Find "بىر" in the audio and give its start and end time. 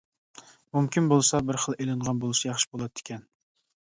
1.49-1.61